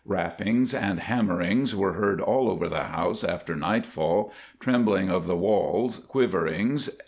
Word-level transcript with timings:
Rappings 0.03 0.73
and 0.73 0.97
hammerings 0.99 1.75
were 1.75 1.93
heard 1.93 2.21
all 2.21 2.49
over 2.49 2.67
the 2.67 2.85
house 2.85 3.23
after 3.23 3.55
nightfall, 3.55 4.33
trembling 4.59 5.11
of 5.11 5.27
the 5.27 5.37
walls, 5.37 5.99
quiverings. 6.07 6.89